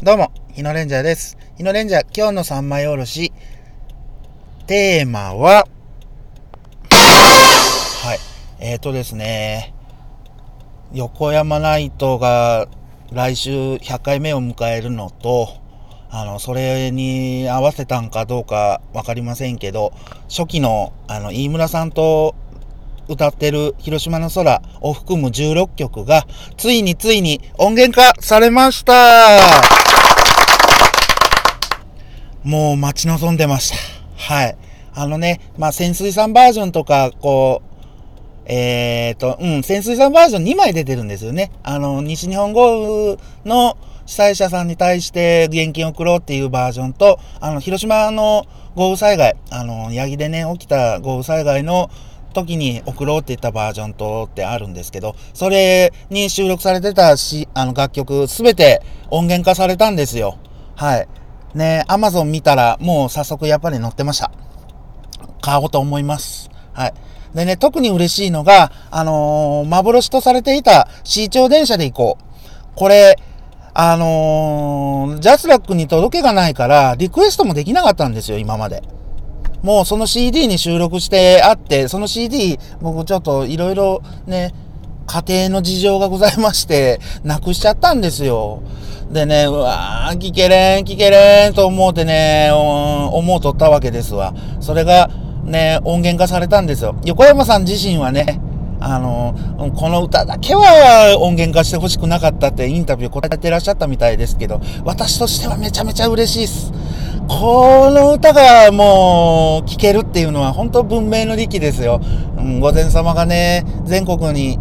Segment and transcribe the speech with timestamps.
[0.00, 1.36] どうも、日野レンジャーです。
[1.56, 3.32] 日野レンジャー、今日の三枚おろし、
[4.68, 5.66] テーマは、
[6.92, 8.18] はい、
[8.60, 9.74] えーとですね、
[10.92, 12.68] 横山ナイトが
[13.10, 15.48] 来週100回目を迎えるのと、
[16.10, 19.92] あの、それに合わせたんかどうかわかりませんけど、
[20.28, 22.36] 初期の、あの、飯村さんと
[23.08, 26.26] 歌ってる広島の空を含む16曲が、
[26.56, 28.92] ついについに音源化されました
[32.44, 33.76] もう待ち望んでました。
[34.16, 34.56] はい。
[34.94, 37.68] あのね、まあ、潜水さんバージョンとか、こう、
[38.46, 41.52] えーと、うん、潜水さんバージョン2枚出てるんですよね。
[41.62, 51.90] あの、西日本豪雨の被災者さんに対して現金を送ろうっていうバージョンと、あの、広島の豪雨災害、あの、八木でね、起きた豪雨災害の
[52.32, 60.38] 時に送ろうって言ったバージョンとってあるんですけど、それに収録されてたし、あの楽曲すべて音源化されたんですよ。
[60.76, 61.08] はい。
[61.54, 64.30] ね、アマゾン見たらもう早速やっぱり載ってました。
[65.40, 66.50] 買おうと思います。
[66.72, 66.94] はい。
[67.34, 72.24] でね、特に嬉しいのが、あのー幻とされていた市長電車で行こう。
[72.74, 73.16] これ、
[73.74, 78.82] あのージャスラックに届けがないから、リクエストもできなかったんですよ、今まで。
[79.62, 84.54] もうその CD に収録してあって、その CD、僕ちょっといろいろね、
[85.06, 88.62] 家庭の事情がございまして、なくしちゃったんですよ。
[89.10, 94.34] でね、うわー、聞けれん、聞けれんと思うてね、思うとったわけですわ。
[94.60, 95.10] それが
[95.44, 96.94] ね、音源化されたんですよ。
[97.04, 98.38] 横山さん自身はね、
[98.80, 99.34] あの、
[99.74, 106.72] この歌だけは音源化してほしくなかったってインタビュー答えてらっしゃったみたいですけど、私としてはめちゃめちゃ嬉しいです。
[107.28, 112.00] この歌がもう聴けるっていうのは本当文明の利器ですよ。
[112.38, 114.58] うん、御前様がね、全国に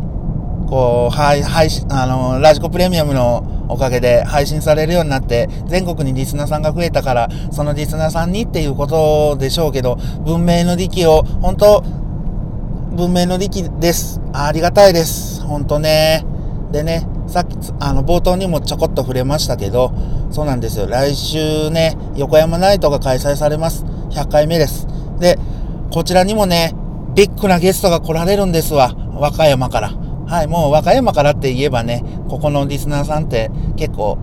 [0.68, 11.82] こう、はい、配信、あの、ラジコプレミアムのおかげで配信されるようになって、全国にリスナーさんが増えたから、そのリスナーさんにっていうことでしょうけど、文明の利器を、本当
[12.92, 14.22] 文明の利器です。
[14.34, 15.42] ありがたいです。
[15.44, 16.26] 本当ね。
[16.72, 19.92] でね、さっき、あの、冒頭にもちょこっと触れましたけど、
[20.32, 20.88] そうなんですよ。
[20.88, 23.86] 来週ね、横山ナイトが開催されます。
[24.12, 24.88] 100回目です。
[25.20, 25.38] で、
[25.92, 26.74] こちらにもね、
[27.16, 28.96] ビッグなゲストが来られるんですわ。
[29.14, 29.90] 和歌山から。
[30.28, 34.18] はい、もう和歌山からって言えばね、ここのリスナーさんって結構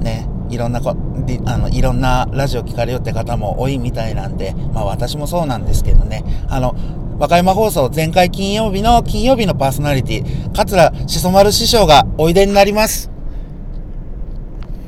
[0.00, 0.96] ね、いろんなこ、
[1.46, 6.74] あの、いろんなラジオ聞かれよって方も多いみたいなんで、まあ私もそうなんですけどね、あの、
[7.18, 13.10] 和歌山放送前回金曜日の金曜日のパーソナリティ、桂しそ丸師匠がおいでになります。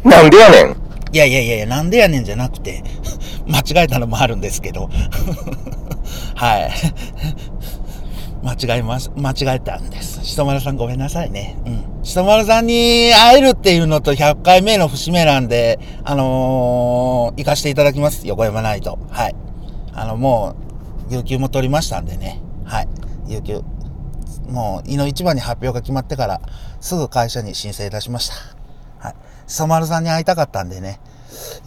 [0.05, 0.77] なんでやねん。
[1.13, 2.85] いやいやいやいや、なんでやねんじゃなくて、
[3.51, 4.89] 間違えたのもあるんですけど。
[6.37, 6.71] はい。
[8.47, 9.11] 間違えます。
[9.17, 10.25] 間違えたんです。
[10.25, 11.57] しそ丸さんごめんなさいね。
[11.67, 12.05] うん。
[12.05, 18.27] しそ丸さんに会えるっていうのと100回目の節目なんで、あのー行かしていただきます。
[18.29, 19.01] 横山ナイト。
[19.11, 19.35] はい。
[19.93, 20.70] あの、もう、
[21.11, 22.41] 有給も取りましたんでね。
[22.65, 22.89] はい。
[23.27, 23.63] 有給。
[24.49, 26.41] もう、いの一番に発表が決まってから、
[26.81, 29.09] すぐ会社に申請いたしました。
[29.09, 29.15] はい。
[29.47, 31.01] しそ丸さんに会いたかったんでね。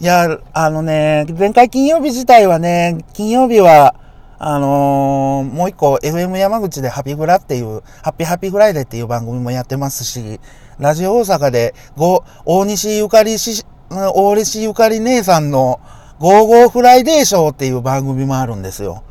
[0.00, 3.94] いや、あのね、前回金曜日自体はね、金曜日は、
[4.38, 10.40] あのーもう一個 FM 山口でハピフラっていう、ハッピーハッピーフライデーっていう番組もやってますし、
[10.78, 15.80] ラジオ大阪で、ご、大西ゆかりし、大西ゆかり姉さんの、
[16.18, 19.02] ゴーゴーフライデーショーっていう番組もあるんですよ。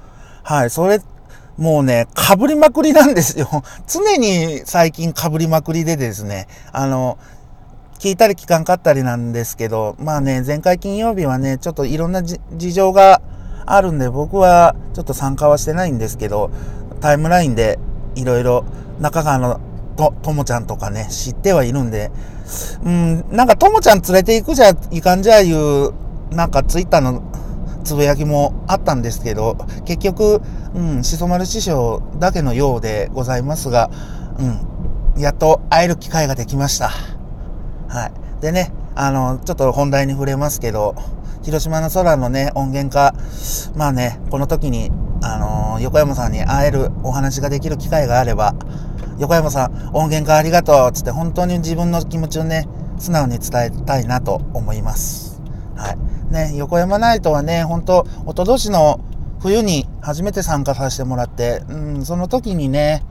[0.44, 1.00] はい、それ、
[1.58, 3.48] もうね、被りまくりなんですよ。
[3.88, 7.18] 常に最近被りまくりでですね、あの、
[8.00, 12.40] 聞いたり聞かんかったりなんですけど、まあね、前回金曜日はね、ちょっといろんな事
[12.74, 13.22] 情が
[13.66, 16.52] あるんで、僕はちょっと参加はしてないんですけど、
[17.00, 17.80] タイムラインで
[18.16, 18.66] いろいろ
[19.00, 19.62] 中川の
[19.96, 22.12] と、ともちゃんとかね、知ってはいるんで、
[22.84, 25.94] うん、なんかともちゃん連れて行くじゃいかんじゃいう、
[26.31, 27.22] なんかツイッターの
[27.83, 30.41] つぶやきもあったんですけど、結局、
[30.73, 33.89] うん、しそ丸師匠だけのようでございますが、
[35.16, 36.89] うん、やっと会える機会ができました。
[37.88, 38.41] はい。
[38.41, 40.95] でね、あの、ちょっと本題に触れますけど、
[41.44, 43.13] 広島の空のね、音源化、
[43.75, 44.91] まあね、この時に、
[45.25, 48.56] あの横山さんに会えるお話ができる機会があれば、
[49.19, 55.32] 横山さん、音源化ありがとうつって本当に自分の気持ちをね、素直に伝えたいなと思います。
[55.75, 56.34] はい。
[56.34, 59.00] ね、横山ナイトはね、本当おととしの
[59.40, 63.04] 冬に初めて参加させてもらって、うん、その時にね、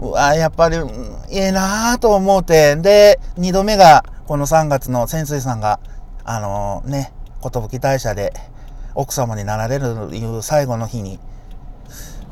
[0.00, 5.80] うわやっぱり、うんええなぁと思うて、で、2度目が、この3月の潜水さんが、
[6.24, 8.32] あのね、寿大社で
[8.94, 11.18] 奥様になられるという最後の日に、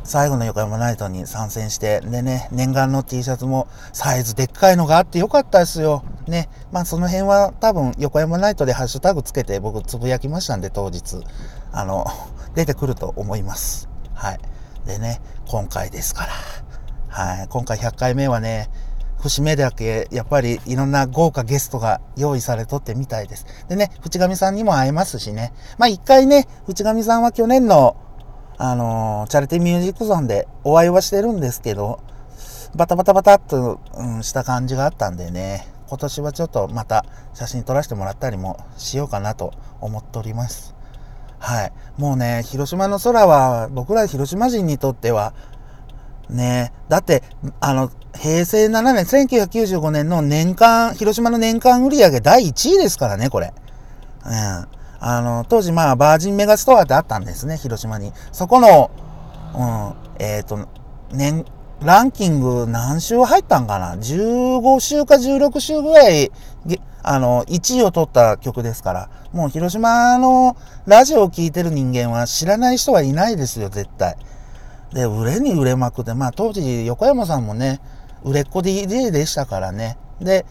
[0.04, 6.04] 最後の横山ナイトに参戦して、でね、念願の T シャツもサイズでっかいのがあってよかったですよ。
[6.26, 6.48] ね。
[6.72, 11.24] まあその辺は多分横山ナイトでハッシュタグつけて僕つぶやきましたんで当日、
[11.72, 12.06] あの、
[12.54, 13.88] 出てくると思います。
[14.14, 14.40] はい。
[14.86, 16.32] でね、今回ですから。
[17.08, 17.48] はい。
[17.48, 18.68] 今回100回目はね、
[19.20, 23.46] 節目だけ、やっぱりいろんな豪華ゲストが用意されとってみたいです。
[23.68, 25.52] でね、淵上さんにも会えますしね。
[25.78, 27.96] まあ一回ね、淵上さんは去年の
[28.64, 31.98] あの、チャリティーミュージックゾーンでお会いはしてるんですけど、
[32.76, 37.04] バタバタバタっと、うん、した感じがあったんでね、今年はちょっとまた
[37.34, 40.76] 写真撮らせてもらったりもしようかなと思っております。
[41.40, 41.72] はい。
[41.98, 45.34] もうね、広島の空は僕ら広島人にとっては、
[46.30, 47.24] ねだって、
[47.58, 53.52] あの、平成7年、1995年の年間、広島の年間売上第1位ですからね、これ。
[54.24, 54.81] うん。
[55.04, 58.12] あの、当時まあ、バージンメガストアってあったんですね、広島に。
[58.30, 58.92] そこの、
[59.52, 60.68] うん、えっ、ー、と、
[61.10, 61.44] 年、
[61.82, 66.30] ランキング何週入ったんかな ?15 週か16週ぐらい、
[67.02, 70.56] あの、1位を取った曲ですから、もう広島の
[70.86, 74.16] ラジオを聴いてる人間は知らない人はいないですよ、絶対。
[74.92, 77.80] で、売れに売れまくって、まあ当時横山さんもね、
[78.22, 79.98] 売れっ子 DJ でしたからね。
[80.20, 80.46] で、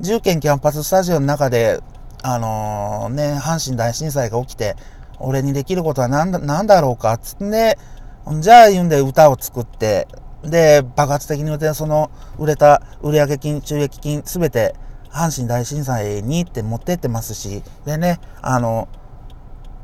[0.00, 1.80] 重県キャンパススタジオの中で
[2.22, 4.76] あのー、ね、阪神大震災が起きて、
[5.18, 7.78] 俺にできることは何だ何だろうか、つって、
[8.40, 10.08] じゃあ言うんで歌を作って、
[10.44, 14.74] で、爆発的に売れて、その売れた売上金、収益金、すべて
[15.10, 18.88] 阪神大震災にって持ってってますし、でね、あの、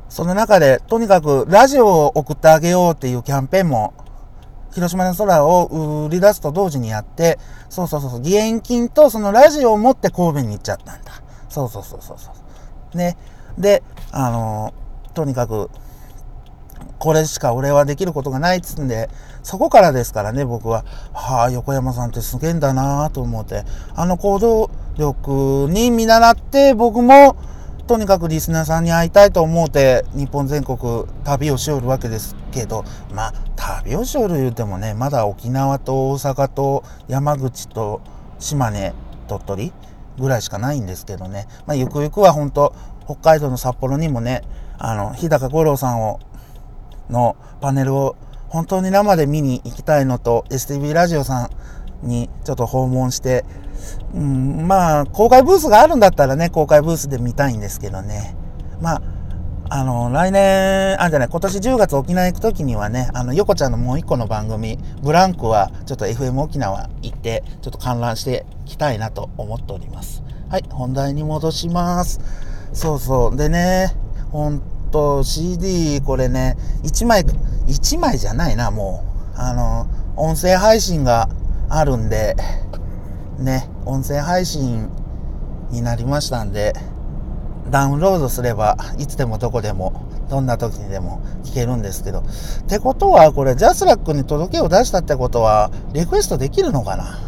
[0.09, 3.93] その中で、とにかくラジオを送ってあげようっていうキャンペーンも、
[4.71, 7.37] 広島の空を売り出すと同時にやって、
[7.69, 11.21] そうそうそう、義援金とそのラジオを持って神戸に行っちゃったんだ。
[11.49, 12.31] そうそうそうそうそ
[12.93, 12.97] う。
[12.97, 13.17] ね。
[13.57, 14.73] で、あの、
[15.13, 15.69] とにかく、
[16.97, 19.09] これしか俺はできることがないっつんで、
[19.43, 23.63] そこからですからね、僕は、はあ、横山さんってすげえんだなと思って、
[23.95, 27.35] あの行動力に見習って、僕も、
[27.87, 38.01] とにかくリスナーさんに会いたいと思うて、日本全国旅をしおるわけですけど、まあ、旅をしおる言うてもね、まだ沖縄と大阪と山口と
[38.37, 38.93] 島根、
[39.27, 39.73] 鳥取
[40.19, 41.47] ぐらいしかないんですけどね。
[41.65, 42.73] まあ、ゆくゆくは本当
[43.05, 44.43] 北海道の札幌にもね、
[44.77, 46.19] あの、日高五郎さんを、
[47.09, 48.15] のパネルを
[48.49, 51.49] 本当に生で見に行きたいのと、STV ラジオさ
[52.03, 53.45] んにちょっと訪問して、
[54.13, 58.35] うん、まあ、公開ブースがあるんだったらね、公開ブースで見たいんですけどね。
[58.81, 59.01] まあ、
[59.71, 70.23] あの、来年、あ、じゃない、今年10月沖縄行くときにはね、あの、横ちゃんのもう一個の番組、ブランクは、ちょっと FM 沖縄行って、ちょっと観覧していきたいなと思っております。
[70.49, 72.19] はい、本題に戻します。
[72.73, 73.37] そうそう。
[73.37, 73.95] でね、
[74.31, 74.59] ほん
[74.91, 77.23] と、CD、これね、1枚、
[77.67, 79.03] 1枚じゃないな、も
[79.35, 79.39] う。
[79.39, 81.29] あの、音声配信が
[81.69, 82.35] あるんで、
[83.37, 84.89] ね、音声配信
[85.69, 86.73] になりましたんで、
[87.69, 89.93] ダウンロードすれば、いつでもどこでも、
[90.29, 92.19] どんな時にでも聞けるんですけど。
[92.19, 92.23] っ
[92.67, 97.19] てことは、これ、ジャスラックに届けを出したってことは、リクエストできるのかな？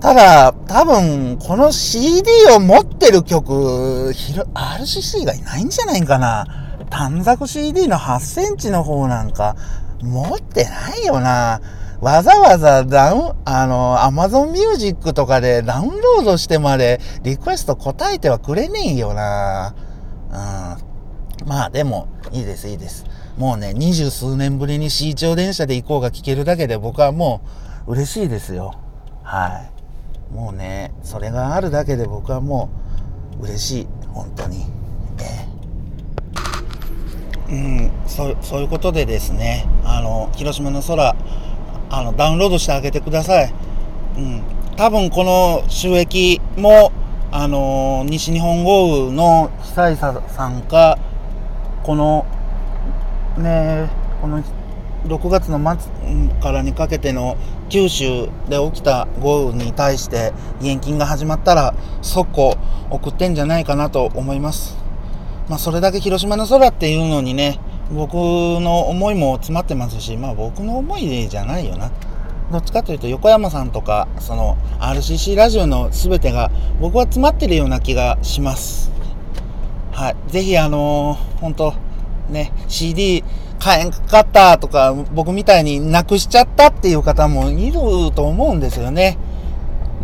[0.00, 4.12] ただ、多分、この CD を持ってる曲、
[4.54, 6.46] RCC がいないんじゃないかな？
[6.90, 9.56] 短冊 CD の8センチの方なんか、
[10.02, 11.60] 持ってないよな。
[12.02, 19.72] わざわざダウン、あの、Amazon Music とかでダウンロードしてまでリクエスト答えてはくれねえよな。
[20.28, 21.46] うん。
[21.46, 23.04] まあでも、いいです、いいです。
[23.38, 27.40] もうね、二十数年ぶりに市長電車で行こうが聞けるだけで僕はも
[27.86, 28.74] う嬉しいですよ。
[29.22, 29.62] は
[30.28, 30.34] い。
[30.34, 32.68] もうね、それがあるだけで僕はも
[33.38, 33.88] う嬉しい。
[34.08, 34.66] 本当に。
[35.20, 35.46] え
[37.52, 41.14] うん、そう、そういうことでですね、あの、広島の空、
[41.92, 43.54] あの、ダウンロードしてあげてください。
[44.16, 44.42] うん。
[44.76, 46.90] 多分この収益も、
[47.30, 50.98] あの、西日本豪雨の被災者さんか、
[51.82, 52.24] この、
[53.36, 53.90] ね、
[54.22, 54.42] この
[55.06, 55.90] 6月の末
[56.40, 57.36] からにかけての
[57.68, 62.56] 九州で起きた豪雨に対して義援金が始まったら即行
[62.90, 64.76] 送ってんじゃないかなと思います。
[65.48, 67.58] まあそれだけ広島の空っていうのにね、
[67.90, 71.90] 僕の思いも詰まってますし、まあ僕の思いじゃないよな。
[72.50, 78.92] どっちかというと横山さんとか、その RCC ラジオの全てが僕は詰まってるような気がします。
[79.90, 80.16] はい。
[80.28, 81.74] ぜひあのー、本当
[82.30, 83.24] ね、CD
[83.58, 87.74] 買えんかったとか、僕みたいになくしちゃったっていう方もいる
[88.14, 89.18] と思うんですよね。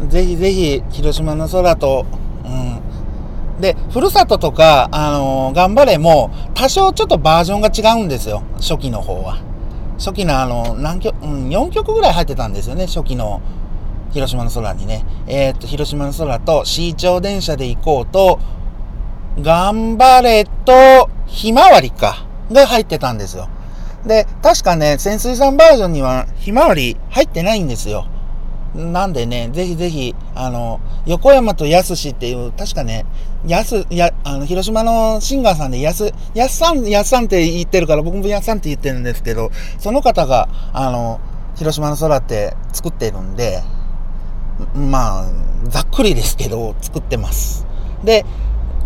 [0.09, 2.07] ぜひぜひ、広島の空と、
[3.61, 8.43] で、ふるさととか、あのー、頑張れも、多少ちょっとバージョンが違うんですよ。
[8.57, 9.39] 初期の方は。
[9.99, 13.41] 初期のあの、何曲、うん、4曲ぐらい入ってたんですよね、初期の
[14.13, 15.05] 広島の空にね。
[15.27, 18.39] えー、っと、広島の空と、市長電車で行こうと、
[19.41, 23.49] 頑張れと、ひまわりか、が入ってたんですよ。
[24.07, 28.07] で、確かね、潜水さんバージョンにはひまわり入ってないんですよ。
[28.75, 33.07] なんでね、ぜひぜひ、あの、横山とやすしっていう、確かね、
[33.47, 41.21] やす、や、あの、広島のシンガーさんでやす、やすさん、やすさんって言ってるから、僕もやすさんって言ってるんですけど、その方が、あの、
[41.57, 43.63] 広島の空って作ってるんで、
[44.75, 45.25] まあ、
[45.69, 47.67] ざっくりですけど、作ってます。
[48.05, 48.25] で、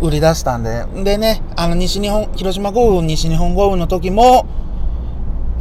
[0.01, 4.45] 売り出したんで、でね、あの、西日本、広島豪雨、西日本豪雨の時も、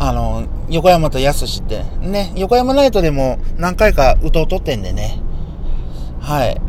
[0.04, 5.20] あの、横山とやすしって、ね、横山ナイトでも何回か歌を取ってんでね、
[6.20, 6.60] はい、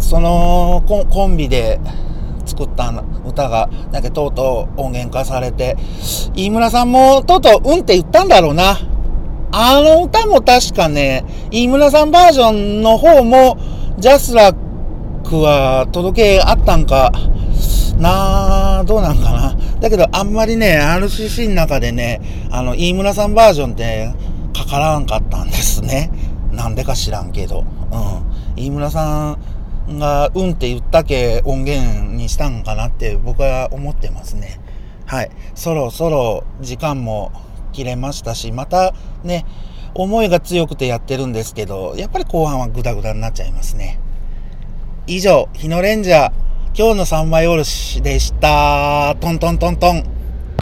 [0.00, 1.78] そのコンビで
[2.46, 2.90] 作った
[3.26, 5.76] 歌が、だけとうとう音源化されて、
[6.34, 8.78] 飯村さんもとうとううんって言ったんだろうな。
[9.52, 13.58] あの歌も確かね、飯村さんバージョンの方も、
[13.98, 17.12] ジャスラックは届けあったんか、
[17.98, 18.67] な。
[18.84, 19.56] どうなんかな。
[19.80, 22.20] だけど、あんまりね、RCC の中でね、
[22.50, 24.12] あの、飯村さんバージョンって
[24.54, 26.10] かからんかったんですね。
[26.52, 27.64] なんでか知らんけど。
[27.92, 28.62] うん。
[28.62, 29.36] 飯村さ
[29.88, 34.60] んが、うんって言ったけ音源にしたんかなって僕は思ってますね。
[35.06, 35.30] はい。
[35.54, 37.32] そろそろ時間も
[37.72, 38.94] 切れましたし、また
[39.24, 39.46] ね、
[39.94, 43.98] 思いが強くてやってるんですけど、やっぱり後半はグダグダになっちゃいますね。
[45.06, 46.32] 以上、日のレンジャー、
[46.78, 49.16] 今日の三枚おろしでした。
[49.20, 50.17] トントントントン。